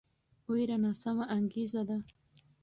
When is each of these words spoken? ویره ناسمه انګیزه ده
ویره 0.49 0.77
ناسمه 0.83 1.25
انګیزه 1.37 1.81
ده 1.89 1.97